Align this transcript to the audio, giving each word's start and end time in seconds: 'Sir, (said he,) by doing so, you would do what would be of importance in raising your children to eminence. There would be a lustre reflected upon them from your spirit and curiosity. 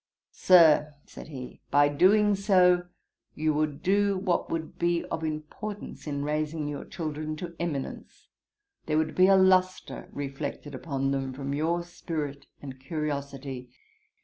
'Sir, 0.31 0.95
(said 1.05 1.27
he,) 1.27 1.61
by 1.69 1.87
doing 1.87 2.33
so, 2.33 2.87
you 3.35 3.53
would 3.53 3.83
do 3.83 4.17
what 4.17 4.49
would 4.49 4.79
be 4.79 5.05
of 5.11 5.23
importance 5.23 6.07
in 6.07 6.23
raising 6.23 6.67
your 6.67 6.83
children 6.83 7.35
to 7.35 7.55
eminence. 7.59 8.27
There 8.87 8.97
would 8.97 9.13
be 9.13 9.27
a 9.27 9.35
lustre 9.37 10.09
reflected 10.11 10.73
upon 10.73 11.11
them 11.11 11.33
from 11.33 11.53
your 11.53 11.83
spirit 11.83 12.47
and 12.63 12.79
curiosity. 12.79 13.69